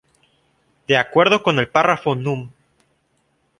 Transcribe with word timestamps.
De 0.87 0.97
acuerdo 0.97 1.43
con 1.43 1.55
el 1.61 1.69
párrafo 1.75 2.11
num. 2.23 2.41